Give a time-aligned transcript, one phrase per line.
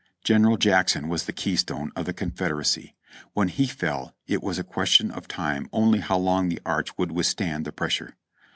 [0.23, 2.95] General Jackson was the keystone of the Confederacy;
[3.33, 7.11] when he fell it was a question of time only how long the arch would
[7.11, 8.15] withstand the pressure.